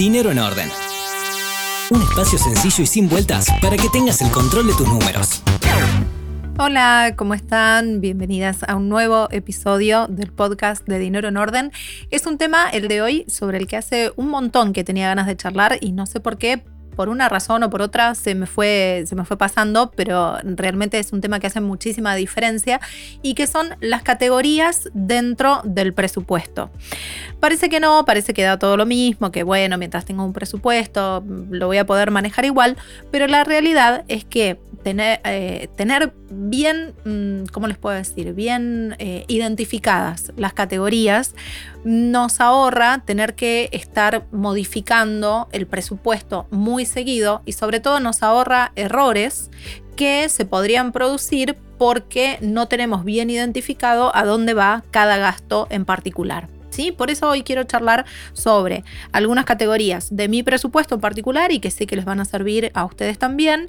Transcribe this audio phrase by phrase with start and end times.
[0.00, 0.66] Dinero en Orden.
[1.90, 5.42] Un espacio sencillo y sin vueltas para que tengas el control de tus números.
[6.56, 8.00] Hola, ¿cómo están?
[8.00, 11.70] Bienvenidas a un nuevo episodio del podcast de Dinero en Orden.
[12.10, 15.26] Es un tema, el de hoy, sobre el que hace un montón que tenía ganas
[15.26, 16.64] de charlar y no sé por qué,
[16.96, 20.98] por una razón o por otra se me fue, se me fue pasando, pero realmente
[20.98, 22.80] es un tema que hace muchísima diferencia
[23.22, 26.70] y que son las categorías dentro del presupuesto.
[27.40, 31.24] Parece que no, parece que da todo lo mismo, que bueno, mientras tengo un presupuesto
[31.50, 32.76] lo voy a poder manejar igual,
[33.10, 38.32] pero la realidad es que tener, eh, tener bien, mm, ¿cómo les puedo decir?
[38.34, 41.34] Bien eh, identificadas las categorías
[41.84, 48.72] nos ahorra tener que estar modificando el presupuesto muy seguido y sobre todo nos ahorra
[48.76, 49.50] errores
[49.96, 55.84] que se podrían producir porque no tenemos bien identificado a dónde va cada gasto en
[55.84, 56.59] particular.
[56.70, 56.92] ¿Sí?
[56.92, 61.70] Por eso hoy quiero charlar sobre algunas categorías de mi presupuesto en particular y que
[61.70, 63.68] sé que les van a servir a ustedes también.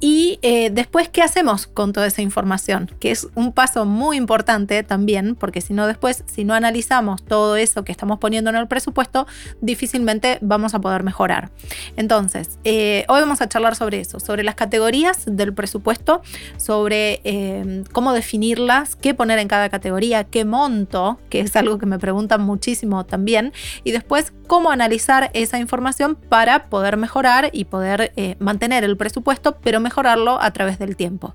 [0.00, 2.90] Y eh, después, ¿qué hacemos con toda esa información?
[3.00, 7.56] Que es un paso muy importante también, porque si no después, si no analizamos todo
[7.56, 9.26] eso que estamos poniendo en el presupuesto,
[9.60, 11.50] difícilmente vamos a poder mejorar.
[11.96, 16.22] Entonces, eh, hoy vamos a charlar sobre eso, sobre las categorías del presupuesto,
[16.56, 21.86] sobre eh, cómo definirlas, qué poner en cada categoría, qué monto, que es algo que
[21.86, 23.52] me preguntan muchísimo también.
[23.84, 29.58] Y después, cómo analizar esa información para poder mejorar y poder eh, mantener el presupuesto,
[29.62, 31.34] pero mejorarlo a través del tiempo.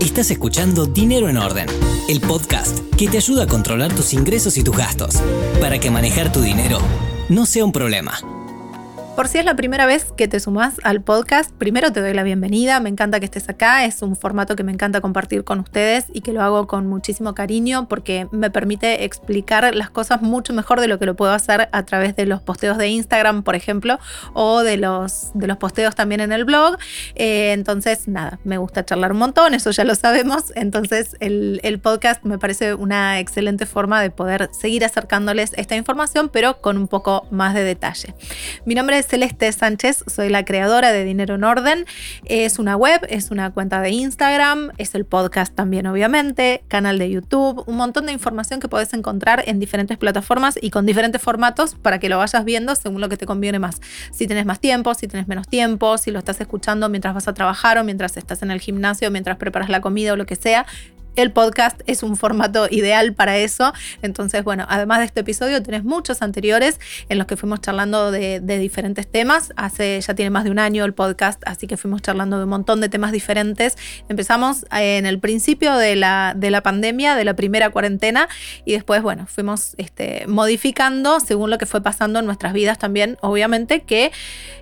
[0.00, 1.66] Estás escuchando Dinero en Orden,
[2.08, 5.16] el podcast que te ayuda a controlar tus ingresos y tus gastos,
[5.60, 6.78] para que manejar tu dinero
[7.28, 8.37] no sea un problema.
[9.18, 12.22] Por si es la primera vez que te sumas al podcast, primero te doy la
[12.22, 16.04] bienvenida, me encanta que estés acá, es un formato que me encanta compartir con ustedes
[16.12, 20.80] y que lo hago con muchísimo cariño porque me permite explicar las cosas mucho mejor
[20.80, 23.98] de lo que lo puedo hacer a través de los posteos de Instagram, por ejemplo,
[24.34, 26.78] o de los, de los posteos también en el blog.
[27.16, 31.80] Eh, entonces, nada, me gusta charlar un montón, eso ya lo sabemos, entonces el, el
[31.80, 36.86] podcast me parece una excelente forma de poder seguir acercándoles esta información, pero con un
[36.86, 38.14] poco más de detalle.
[38.64, 41.86] Mi nombre es Celeste Sánchez, soy la creadora de Dinero en Orden.
[42.26, 47.10] Es una web, es una cuenta de Instagram, es el podcast también obviamente, canal de
[47.10, 51.74] YouTube, un montón de información que puedes encontrar en diferentes plataformas y con diferentes formatos
[51.74, 53.80] para que lo vayas viendo según lo que te conviene más.
[54.12, 57.34] Si tienes más tiempo, si tienes menos tiempo, si lo estás escuchando mientras vas a
[57.34, 60.66] trabajar o mientras estás en el gimnasio, mientras preparas la comida o lo que sea,
[61.22, 63.72] el podcast es un formato ideal para eso.
[64.02, 68.40] Entonces, bueno, además de este episodio, tenés muchos anteriores en los que fuimos charlando de,
[68.40, 69.52] diferentes temas.
[69.56, 72.50] Hace ya tiene más de un año el podcast, así que fuimos charlando de un
[72.50, 73.76] montón de temas diferentes.
[74.08, 78.28] Empezamos en el principio de la, de la pandemia, de la primera cuarentena,
[78.64, 83.18] y después, bueno, fuimos este, modificando según lo que fue pasando en nuestras vidas también,
[83.20, 84.12] obviamente, que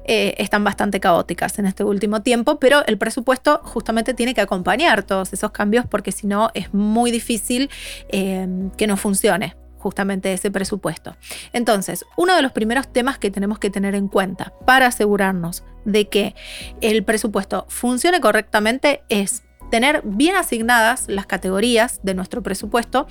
[0.08, 5.02] eh, están bastante caóticas en este último tiempo, pero el presupuesto justamente tiene que acompañar
[5.02, 7.70] todos esos cambios porque si no es muy difícil
[8.08, 8.46] eh,
[8.76, 11.16] que no funcione justamente ese presupuesto.
[11.52, 16.08] Entonces, uno de los primeros temas que tenemos que tener en cuenta para asegurarnos de
[16.08, 16.34] que
[16.80, 23.06] el presupuesto funcione correctamente es tener bien asignadas las categorías de nuestro presupuesto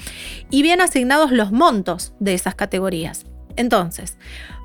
[0.49, 3.25] y bien asignados los montos de esas categorías.
[3.55, 4.17] Entonces,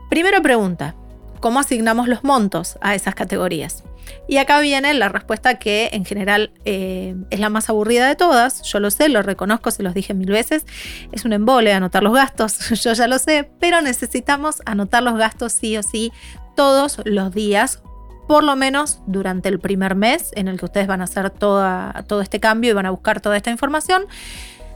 [0.08, 0.94] primera pregunta,
[1.40, 3.84] ¿cómo asignamos los montos a esas categorías?
[4.28, 8.62] Y acá viene la respuesta que en general eh, es la más aburrida de todas.
[8.62, 10.64] Yo lo sé, lo reconozco, se los dije mil veces.
[11.12, 15.52] Es un embole anotar los gastos, yo ya lo sé, pero necesitamos anotar los gastos
[15.52, 16.12] sí o sí
[16.54, 17.82] todos los días
[18.28, 22.20] por lo menos durante el primer mes en el que ustedes van a hacer todo
[22.22, 24.04] este cambio y van a buscar toda esta información.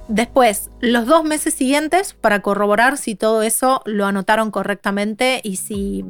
[0.09, 6.05] Después, los dos meses siguientes para corroborar si todo eso lo anotaron correctamente y si,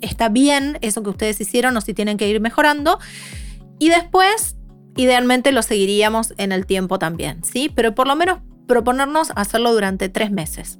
[0.00, 2.98] está bien eso que ustedes hicieron o si tienen que ir mejorando.
[3.78, 4.56] Y después,
[4.96, 7.70] idealmente lo seguiríamos en el tiempo también, ¿sí?
[7.74, 10.78] Pero por lo menos proponernos hacerlo durante tres meses.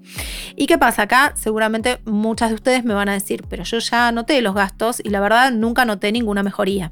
[0.57, 1.35] ¿Y qué pasa acá?
[1.37, 5.11] Seguramente muchas de ustedes me van a decir, pero yo ya anoté los gastos y
[5.11, 6.91] la verdad nunca noté ninguna mejoría.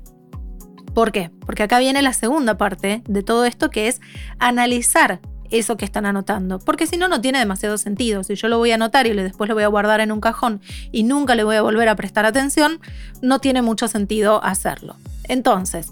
[0.95, 1.31] ¿Por qué?
[1.47, 4.01] Porque acá viene la segunda parte de todo esto que es
[4.39, 5.21] analizar
[5.51, 8.23] eso que están anotando, porque si no, no tiene demasiado sentido.
[8.25, 10.61] Si yo lo voy a anotar y después lo voy a guardar en un cajón
[10.93, 12.81] y nunca le voy a volver a prestar atención,
[13.21, 14.97] no tiene mucho sentido hacerlo.
[15.25, 15.89] Entonces,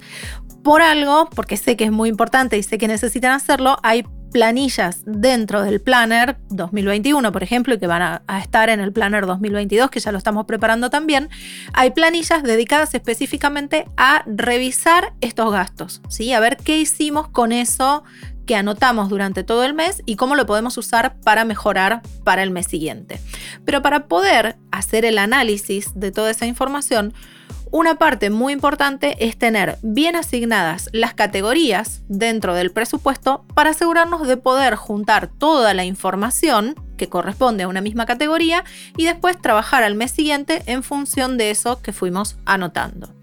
[0.63, 5.03] por algo, porque sé que es muy importante y sé que necesitan hacerlo, hay planillas
[5.05, 9.91] dentro del Planner 2021, por ejemplo, y que van a, estar en el Planner 2022,
[9.91, 11.29] que ya lo estamos preparando también,
[11.73, 16.33] hay planillas dedicadas específicamente a revisar estos gastos, ¿sí?
[16.33, 18.05] A ver qué hicimos con eso
[18.47, 22.51] que anotamos durante todo el mes y cómo lo podemos usar para mejorar para el
[22.51, 23.21] mes siguiente.
[23.67, 27.13] Pero para poder hacer el análisis de toda esa información,
[27.71, 34.27] una parte muy importante es tener bien asignadas las categorías dentro del presupuesto para asegurarnos
[34.27, 38.65] de poder juntar toda la información que corresponde a una misma categoría
[38.97, 43.15] y después trabajar al mes siguiente en función de eso que fuimos anotando.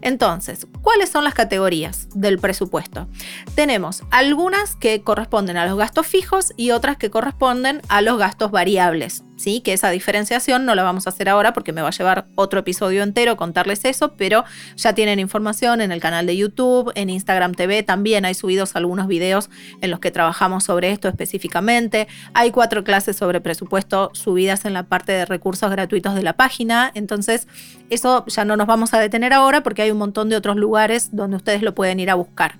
[0.00, 3.08] Entonces, ¿cuáles son las categorías del presupuesto?
[3.54, 8.50] Tenemos algunas que corresponden a los gastos fijos y otras que corresponden a los gastos
[8.50, 9.24] variables.
[9.42, 9.60] ¿Sí?
[9.60, 12.60] Que esa diferenciación no la vamos a hacer ahora porque me va a llevar otro
[12.60, 14.44] episodio entero contarles eso, pero
[14.76, 19.08] ya tienen información en el canal de YouTube, en Instagram TV también hay subidos algunos
[19.08, 19.50] videos
[19.80, 22.06] en los que trabajamos sobre esto específicamente.
[22.34, 26.92] Hay cuatro clases sobre presupuesto subidas en la parte de recursos gratuitos de la página,
[26.94, 27.48] entonces
[27.90, 31.10] eso ya no nos vamos a detener ahora porque hay un montón de otros lugares
[31.12, 32.58] donde ustedes lo pueden ir a buscar.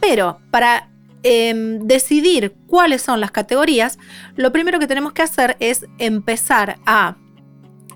[0.00, 0.88] Pero para
[1.24, 3.98] Em, decidir cuáles son las categorías,
[4.34, 7.16] lo primero que tenemos que hacer es empezar a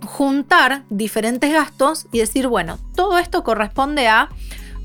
[0.05, 4.29] juntar diferentes gastos y decir, bueno, todo esto corresponde a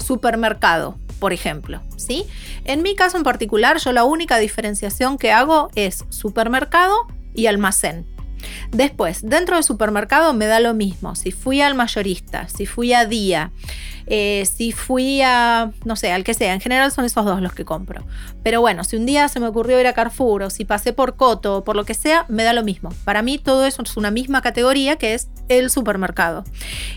[0.03, 2.25] supermercado, por ejemplo, ¿sí?
[2.65, 6.95] En mi caso en particular, yo la única diferenciación que hago es supermercado
[7.35, 8.07] y almacén.
[8.71, 11.15] Después, dentro del supermercado me da lo mismo.
[11.15, 13.51] Si fui al mayorista, si fui a día,
[14.07, 17.53] eh, si fui a, no sé, al que sea, en general son esos dos los
[17.53, 18.03] que compro.
[18.43, 21.15] Pero bueno, si un día se me ocurrió ir a Carrefour o si pasé por
[21.15, 22.89] Coto o por lo que sea, me da lo mismo.
[23.05, 26.43] Para mí todo eso es una misma categoría que es el supermercado.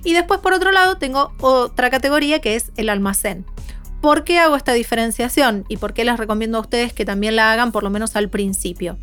[0.05, 3.44] Y después por otro lado tengo otra categoría que es el almacén.
[4.00, 7.52] ¿Por qué hago esta diferenciación y por qué les recomiendo a ustedes que también la
[7.52, 8.99] hagan por lo menos al principio?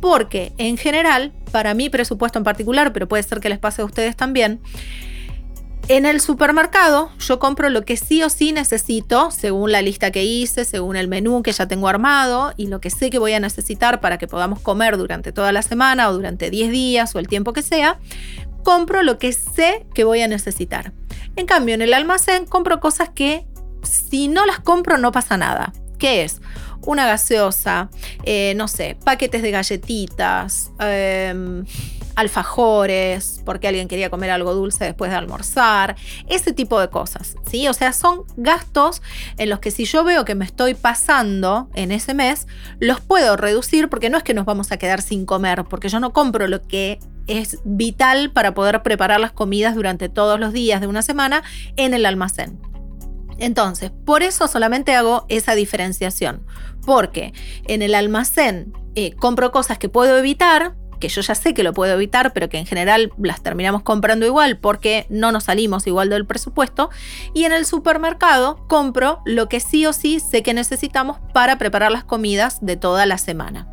[0.00, 3.84] Porque en general, para mi presupuesto en particular, pero puede ser que les pase a
[3.84, 4.60] ustedes también,
[5.88, 10.22] en el supermercado yo compro lo que sí o sí necesito, según la lista que
[10.22, 13.40] hice, según el menú que ya tengo armado y lo que sé que voy a
[13.40, 17.26] necesitar para que podamos comer durante toda la semana o durante 10 días o el
[17.26, 17.98] tiempo que sea.
[18.62, 20.92] Compro lo que sé que voy a necesitar.
[21.34, 23.46] En cambio, en el almacén compro cosas que
[23.82, 25.72] si no las compro no pasa nada.
[25.98, 26.40] ¿Qué es?
[26.82, 27.90] Una gaseosa,
[28.24, 31.62] eh, no sé, paquetes de galletitas, eh,
[32.16, 35.96] alfajores, porque alguien quería comer algo dulce después de almorzar,
[36.28, 37.66] ese tipo de cosas, ¿sí?
[37.68, 39.02] O sea, son gastos
[39.38, 42.46] en los que si yo veo que me estoy pasando en ese mes,
[42.78, 46.00] los puedo reducir porque no es que nos vamos a quedar sin comer, porque yo
[46.00, 50.80] no compro lo que es vital para poder preparar las comidas durante todos los días
[50.80, 51.42] de una semana
[51.76, 52.58] en el almacén.
[53.38, 56.44] Entonces, por eso solamente hago esa diferenciación,
[56.84, 57.32] porque
[57.66, 61.72] en el almacén eh, compro cosas que puedo evitar, que yo ya sé que lo
[61.72, 66.10] puedo evitar, pero que en general las terminamos comprando igual porque no nos salimos igual
[66.10, 66.90] del presupuesto.
[67.34, 71.90] Y en el supermercado compro lo que sí o sí sé que necesitamos para preparar
[71.90, 73.66] las comidas de toda la semana.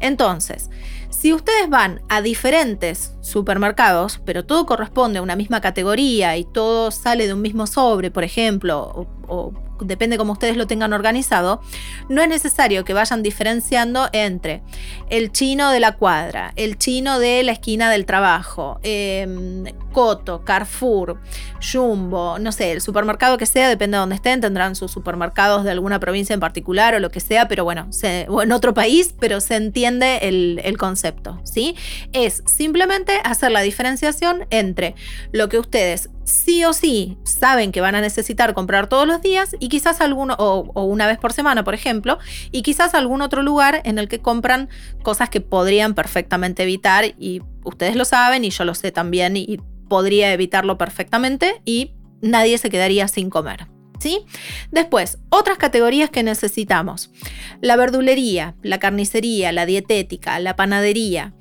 [0.00, 0.70] Entonces,
[1.10, 6.90] si ustedes van a diferentes supermercados, pero todo corresponde a una misma categoría y todo
[6.90, 9.52] sale de un mismo sobre, por ejemplo, o,
[9.84, 11.60] depende cómo ustedes lo tengan organizado,
[12.08, 14.62] no es necesario que vayan diferenciando entre
[15.10, 21.20] el chino de la cuadra, el chino de la esquina del trabajo, em, Coto, Carrefour,
[21.60, 25.70] Jumbo, no sé, el supermercado que sea, depende de dónde estén, tendrán sus supermercados de
[25.70, 27.88] alguna provincia en particular o lo que sea, pero bueno,
[28.28, 31.76] o en otro país, pero se entiende el concepto, ¿sí?
[32.12, 34.94] Es simplemente hacer la diferenciación entre
[35.30, 39.56] lo que ustedes sí o sí saben que van a necesitar comprar todos los días
[39.58, 42.18] y quizás alguno, o, una vez por semana, por ejemplo,
[42.50, 44.68] y quizás algún otro lugar en el que compran
[45.02, 49.60] cosas que podrían perfectamente evitar y ustedes lo saben y yo lo sé también y
[49.88, 53.66] podría evitarlo perfectamente y nadie se quedaría sin comer.
[54.00, 54.24] ¿Sí?
[54.72, 57.12] Después, otras categorías que necesitamos.
[57.60, 61.34] La verdulería, la carnicería, la dietética, la panadería.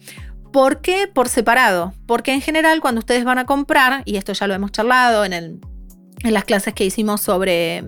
[0.51, 1.93] ¿Por qué por separado?
[2.05, 5.61] Porque en general cuando ustedes van a comprar, y esto ya lo hemos charlado en,
[6.23, 7.83] las clases que hicimos sobre,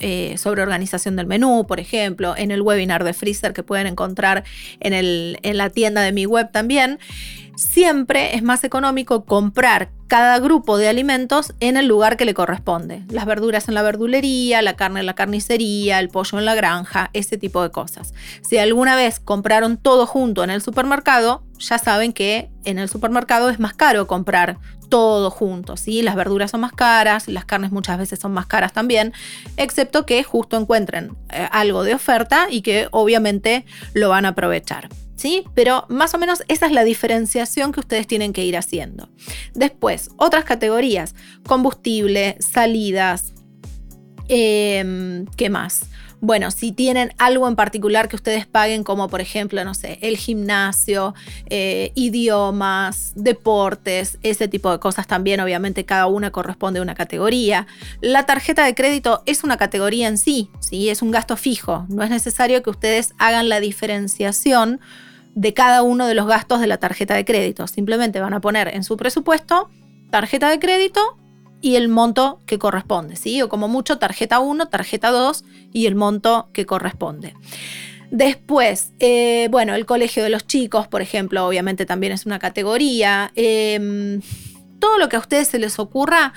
[0.00, 4.44] eh, sobre organización del menú, por ejemplo, en el webinar de Freezer que pueden encontrar
[4.80, 6.98] en la tienda de mi web también,
[7.56, 13.02] siempre es más económico comprar cada grupo de alimentos en el lugar que le corresponde.
[13.08, 17.10] Las verduras en la verdulería, la carne en la carnicería, el pollo en la granja,
[17.12, 18.14] ese tipo de cosas.
[18.42, 23.50] Si alguna vez compraron todo junto en el supermercado, ya saben que en el supermercado
[23.50, 24.58] es más caro comprar
[24.88, 26.02] todo junto, ¿sí?
[26.02, 29.12] Las verduras son más caras, las carnes muchas veces son más caras también,
[29.56, 34.88] excepto que justo encuentren eh, algo de oferta y que obviamente lo van a aprovechar.
[35.16, 35.44] ¿Sí?
[35.54, 39.08] Pero más o menos esa es la diferenciación que ustedes tienen que ir haciendo.
[39.54, 41.14] Después, otras categorías,
[41.46, 43.34] combustible, salidas,
[44.28, 45.86] em, ¿qué más?
[46.20, 50.16] Bueno, si tienen algo en particular que ustedes paguen, como por ejemplo, no sé, el
[50.16, 51.14] gimnasio,
[51.50, 57.66] eh, idiomas, deportes, ese tipo de cosas también, obviamente cada una corresponde a una categoría.
[58.00, 60.88] La tarjeta de crédito es una categoría en sí, ¿sí?
[60.88, 64.80] es un gasto fijo, no es necesario que ustedes hagan la diferenciación
[65.34, 67.66] de cada uno de los gastos de la tarjeta de crédito.
[67.66, 69.68] Simplemente van a poner en su presupuesto
[70.10, 71.18] tarjeta de crédito
[71.66, 73.16] y el monto que corresponde.
[73.42, 77.34] O como mucho tarjeta 1, tarjeta 2 y el monto que corresponde.
[78.12, 83.32] Después, eh, bueno, el colegio de los chicos, por ejemplo, obviamente también es una categoría.
[83.34, 84.20] Em,
[84.78, 86.34] todo lo que a ustedes se les ocurra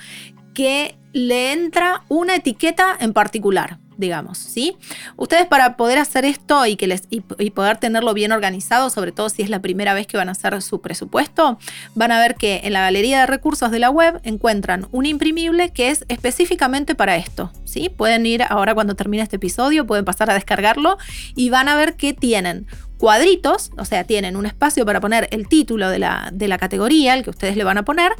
[0.52, 4.76] que le entra una etiqueta en particular digamos, ¿sí?
[5.16, 9.28] Ustedes para poder hacer esto y, que les, y, poder tenerlo bien organizado, sobre todo
[9.28, 11.58] si es la primera vez que van a hacer su presupuesto,
[11.94, 15.70] van a ver que en la galería de recursos de la web encuentran un imprimible
[15.70, 17.90] que es específicamente para esto, ¿sí?
[17.90, 20.98] Pueden ir ahora cuando termine este episodio, pueden pasar a descargarlo
[21.36, 22.66] y van a ver que tienen
[22.98, 27.14] cuadritos, o sea, tienen un espacio para poner el título de la, de la categoría,
[27.14, 28.12] el que ustedes le van a poner,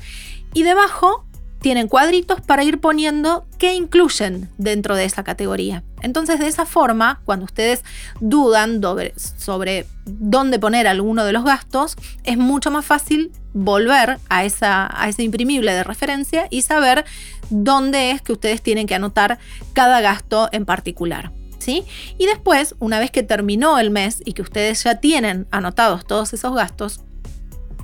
[0.55, 1.27] y debajo
[1.61, 5.83] tienen cuadritos para ir poniendo qué incluyen dentro de esa categoría.
[6.03, 7.85] Entonces, de esa forma, cuando ustedes
[8.21, 8.81] dudan
[9.39, 15.09] sobre, dónde poner alguno de los gastos, es mucho más fácil volver a, esa, a
[15.09, 17.05] ese imprimible de referencia y saber
[17.51, 19.39] dónde es que ustedes tienen que anotar
[19.75, 21.33] cada gasto en particular.
[21.59, 21.85] ¿Sí?
[22.17, 26.33] Y después, una vez que terminó el mes y que ustedes ya tienen anotados todos
[26.33, 27.03] esos gastos,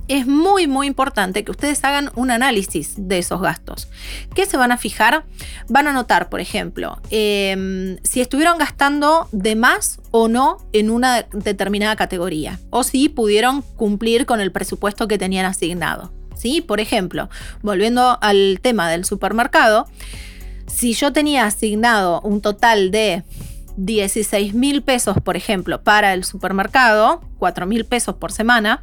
[0.08, 3.88] es muy muy importante que ustedes hagan un análisis de esos gastos.
[4.34, 5.24] ¿Qué se van a fijar?
[5.68, 11.22] Van a notar, por ejemplo, em, si estuvieron gastando de más o no en una
[11.32, 16.12] determinada categoría, o si pudieron cumplir con el presupuesto que tenían asignado.
[16.36, 16.60] ¿sí?
[16.60, 17.28] Por ejemplo,
[17.62, 19.86] volviendo al tema del supermercado,
[20.66, 23.24] si yo tenía asignado un total de
[23.76, 28.82] 16 mil pesos, por ejemplo, para el supermercado, 4 mil pesos por semana,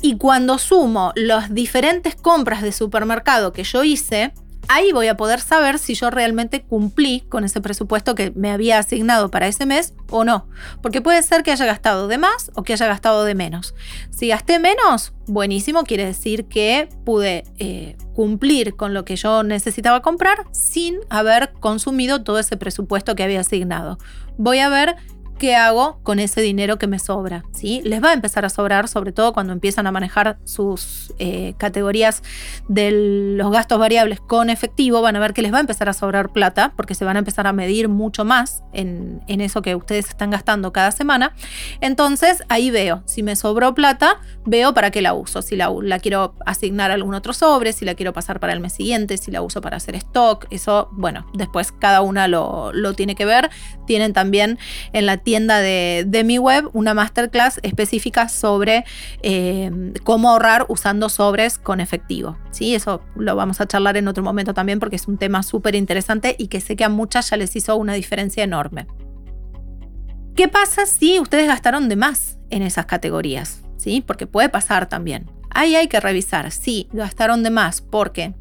[0.00, 4.32] y cuando sumo las diferentes compras de supermercado que yo hice,
[4.68, 8.78] ahí voy a poder saber si yo realmente cumplí con ese presupuesto que me había
[8.78, 10.46] asignado para ese mes o no.
[10.82, 13.74] Porque puede ser que haya gastado de más o que haya gastado de menos.
[14.10, 20.02] Si gasté menos, buenísimo, quiere decir que pude eh, cumplir con lo que yo necesitaba
[20.02, 23.98] comprar sin haber consumido todo ese presupuesto que había asignado.
[24.36, 24.96] Voy a ver
[25.38, 27.44] ¿qué hago con ese dinero que me sobra?
[27.52, 27.80] ¿Sí?
[27.84, 32.22] Les va a empezar a sobrar, sobre todo cuando empiezan a manejar sus eh, categorías
[32.68, 32.90] de
[33.36, 36.30] los gastos variables con efectivo, van a ver que les va a empezar a sobrar
[36.30, 40.30] plata, porque se van a empezar a medir mucho más en, eso que ustedes están
[40.30, 41.32] gastando cada semana.
[41.80, 46.34] Entonces ahí veo, si me sobró plata, veo para qué la uso, si la, quiero
[46.44, 49.42] asignar a algún otro sobre, si la quiero pasar para el mes siguiente, si la
[49.42, 53.50] uso para hacer stock, eso, bueno, después cada una lo, lo tiene que ver.
[53.86, 54.58] Tienen también
[54.92, 58.86] en la tienda de, mi web una masterclass específica sobre
[59.20, 62.38] eh, cómo ahorrar usando sobres con efectivo.
[62.50, 62.74] ¿sí?
[62.74, 66.34] Eso lo vamos a charlar en otro momento también porque es un tema súper interesante
[66.38, 68.86] y que sé que a muchas ya les hizo una diferencia enorme.
[70.34, 73.60] ¿Qué pasa si ustedes gastaron de más en esas categorías?
[73.76, 74.00] ¿Sí?
[74.00, 75.30] Porque puede pasar también.
[75.50, 78.32] Ahí hay que revisar si gastaron de más porque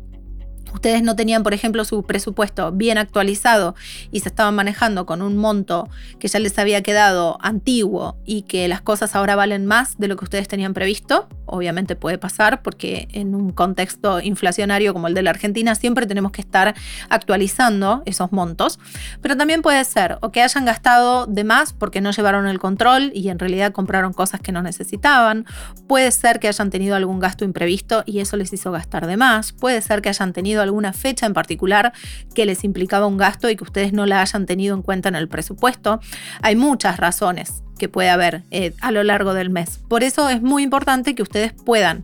[0.74, 3.76] ustedes no tenían, por ejemplo, su presupuesto bien actualizado
[4.12, 8.68] y se estaban manejando con un monto que ya les había quedado antiguo y que
[8.68, 13.08] las cosas ahora valen más de lo que ustedes tenían previsto, obviamente puede pasar porque
[13.12, 16.76] en un contexto inflacionario como el de la Argentina siempre tenemos que estar
[17.10, 18.80] actualizando esos montos,
[19.22, 23.12] pero también puede ser o que hayan gastado de más porque no llevaron el control
[23.14, 25.46] y en realidad compraron cosas que no necesitaban,
[25.88, 29.54] puede ser que hayan tenido algún gasto imprevisto y eso les hizo gastar de más,
[29.54, 31.94] puede ser que hayan tenido alguna fecha en particular
[32.34, 35.16] que les implicaba un gasto y que ustedes no la hayan tenido en cuenta en
[35.16, 36.00] el presupuesto.
[36.42, 39.80] Hay muchas razones que puede haber eh, a lo largo del mes.
[39.88, 42.04] Por eso es muy importante que ustedes puedan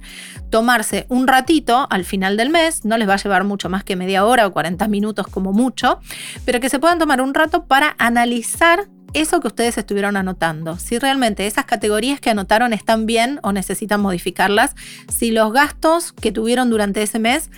[0.49, 3.95] tomarse un ratito al final del mes, no les va a llevar mucho más que
[3.95, 5.99] media hora o 40 minutos como mucho,
[6.45, 10.97] pero que se puedan tomar un rato para analizar eso que ustedes estuvieron anotando, si
[10.97, 14.75] realmente esas categorías que anotaron están bien o necesitan modificarlas,
[15.07, 17.51] si los gastos que tuvieron durante ese mes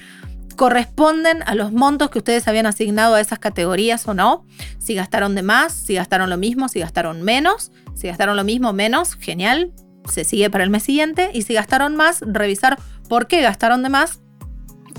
[0.56, 4.46] corresponden a los montos que ustedes habían asignado a esas categorías o no.
[4.80, 7.72] Si gastaron de más, si gastaron lo mismo, si gastaron menos.
[7.94, 9.72] Si gastaron lo mismo, menos, genial.
[10.10, 11.32] Se sigue para el mes siguiente.
[11.34, 14.22] Y si gastaron más, revisar por qué gastaron de más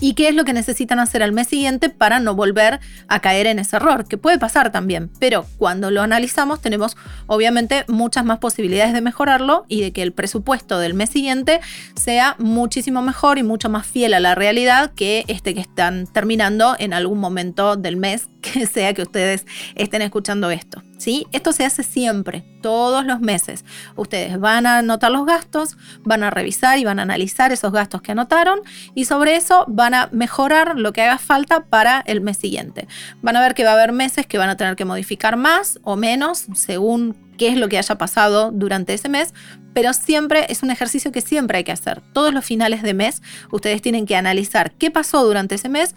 [0.01, 3.47] y qué es lo que necesitan hacer al mes siguiente para no volver a caer
[3.47, 8.39] en ese error, que puede pasar también, pero cuando lo analizamos tenemos obviamente muchas más
[8.39, 11.61] posibilidades de mejorarlo y de que el presupuesto del mes siguiente
[11.95, 16.77] sea muchísimo mejor y mucho más fiel a la realidad que este que están terminando
[16.79, 20.83] en algún momento del mes que sea que ustedes estén escuchando esto.
[20.99, 21.27] ¿Sí?
[21.33, 23.65] Esto se hace siempre, todos los meses.
[23.97, 28.03] Ustedes van a anotar los gastos, van a revisar y van a analizar esos gastos
[28.03, 28.61] que anotaron
[28.95, 32.89] y sobre eso van a mejorar lo que haga falta para el mes siguiente.
[33.23, 35.79] Van a ver que va a haber meses que van a tener que modificar más
[35.83, 39.35] o menos según qué es lo que haya pasado durante ese mes,
[39.75, 42.03] pero siempre es un ejercicio que siempre hay que hacer.
[42.15, 45.95] Todos los finales de mes ustedes tienen que analizar qué pasó durante ese mes,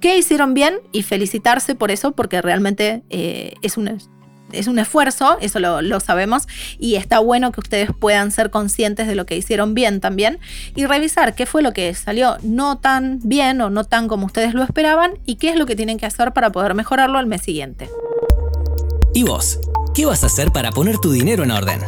[0.00, 3.98] qué hicieron bien y felicitarse por eso porque realmente eh, es un
[4.52, 6.46] es un esfuerzo, eso lo, sabemos,
[6.78, 10.38] y está bueno que ustedes puedan ser conscientes de lo que hicieron bien también
[10.74, 14.54] y revisar qué fue lo que salió no tan bien o no tan como ustedes
[14.54, 17.42] lo esperaban y qué es lo que tienen que hacer para poder mejorarlo al mes
[17.42, 17.90] siguiente.
[19.14, 19.58] ¿Y vos?
[19.94, 21.80] ¿Qué vas a hacer para poner tu dinero en orden?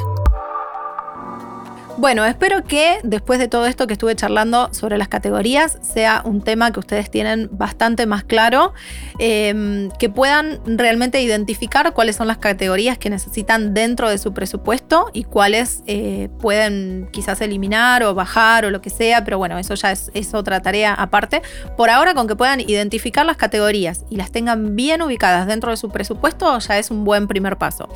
[2.00, 6.40] Bueno, espero que después de todo esto que estuve charlando sobre las categorías sea un
[6.40, 8.72] tema que ustedes tienen bastante más claro,
[9.18, 15.10] em, que puedan realmente identificar cuáles son las categorías que necesitan dentro de su presupuesto
[15.12, 19.74] y cuáles eh, pueden quizás eliminar o bajar o lo que sea, pero bueno, eso
[19.74, 21.42] ya es, es otra tarea aparte.
[21.76, 25.76] Por ahora, con que puedan identificar las categorías y las tengan bien ubicadas dentro de
[25.76, 27.90] su presupuesto, ya es un buen primer paso.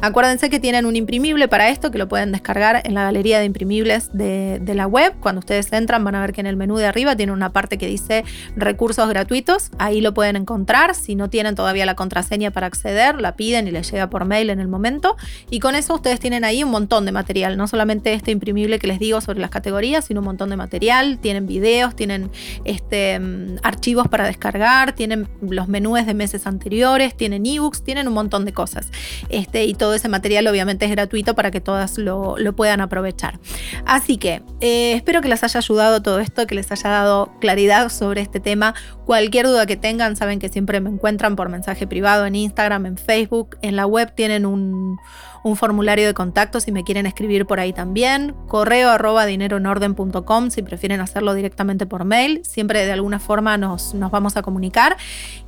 [0.00, 3.47] Acuérdense que tienen un imprimible para esto que lo pueden descargar en la galería de
[3.48, 5.14] imprimibles de, la web.
[5.20, 7.78] Cuando ustedes entran van a ver que en el menú de arriba tiene una parte
[7.78, 8.24] que dice
[8.54, 9.70] recursos gratuitos.
[9.78, 10.94] Ahí lo pueden encontrar.
[10.94, 14.50] Si no tienen todavía la contraseña para acceder, la piden y les llega por mail
[14.50, 15.16] en el momento.
[15.50, 17.56] Y con eso ustedes tienen ahí un montón de material.
[17.56, 21.18] No solamente este imprimible que les digo sobre las categorías, sino un montón de material.
[21.18, 22.30] Tienen videos, tienen
[22.64, 28.14] este, mm, archivos para descargar, tienen los menús de meses anteriores, tienen ebooks, tienen un
[28.14, 28.90] montón de cosas.
[29.30, 33.37] Este, y todo ese material obviamente es gratuito para que todas lo puedan aprovechar.
[33.86, 37.88] Así que eh, espero que les haya ayudado todo esto, que les haya dado claridad
[37.88, 38.74] sobre este tema.
[39.04, 42.96] Cualquier duda que tengan, saben que siempre me encuentran por mensaje privado en Instagram, en
[42.98, 44.98] Facebook, en la web tienen un,
[45.42, 50.62] un formulario de contacto si me quieren escribir por ahí también, correo arroba dineroenorden.com si
[50.62, 54.96] prefieren hacerlo directamente por mail, siempre de alguna forma nos, nos vamos a comunicar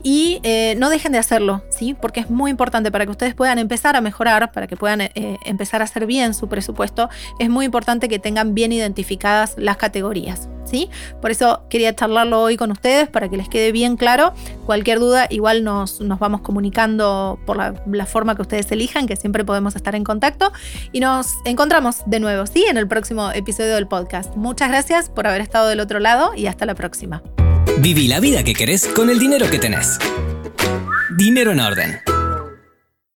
[0.03, 1.95] y eh, no dejen de hacerlo, ¿sí?
[1.95, 5.39] porque es muy importante para que ustedes puedan empezar a mejorar, para que puedan eh,
[5.45, 10.49] empezar a hacer bien su presupuesto, es muy importante que tengan bien identificadas las categorías.
[11.21, 14.33] Por eso quería charlarlo hoy con ustedes para que les quede bien claro.
[14.67, 19.17] Cualquier duda, igual nos, nos vamos comunicando por la, la, forma que ustedes elijan, que
[19.17, 20.53] siempre podemos estar en contacto.
[20.93, 22.65] Y nos encontramos de nuevo, ¿sí?
[22.69, 24.35] En el próximo episodio del podcast.
[24.37, 27.23] Muchas gracias por haber estado del otro lado y hasta la próxima.
[27.79, 29.99] Viví la vida que querés con el dinero que tenés.
[31.17, 32.10] Dinero en orden.